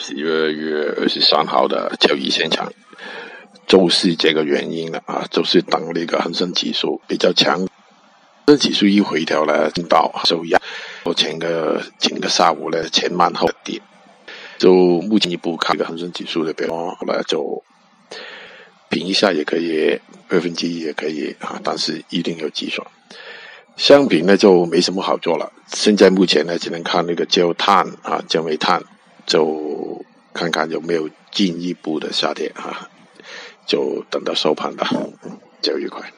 [0.00, 2.72] 十一月二十三号的交易现场，
[3.66, 7.68] 就是这个原因了啊，就是等那个恒生指数比较强，恒
[8.46, 10.60] 生指数一回调呢，到收压，
[11.02, 13.82] 我前个前个下午呢前慢后跌，
[14.56, 14.72] 就
[15.02, 17.62] 目前一步看这个恒生指数的表后来就
[18.88, 22.86] 平一下也可以，二分之一也可以啊，但是一定有计算。
[23.76, 28.82] 商品呢就没什么好做了，现在目前呢只能看那个焦炭啊，焦煤炭，
[29.26, 29.87] 就
[30.38, 32.88] 看看有没有进一步的下跌啊，
[33.66, 34.88] 就等到收盘吧，
[35.60, 36.12] 交易愉快。